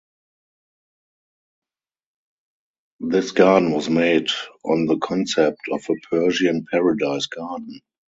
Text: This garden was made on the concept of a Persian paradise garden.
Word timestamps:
This 3.01 3.33
garden 3.33 3.69
was 3.71 3.87
made 3.87 4.29
on 4.65 4.87
the 4.87 4.97
concept 4.97 5.59
of 5.71 5.85
a 5.91 6.07
Persian 6.09 6.65
paradise 6.71 7.27
garden. 7.27 7.81